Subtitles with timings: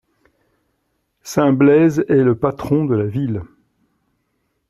[1.21, 3.43] Saint Blaise est le patron de la ville.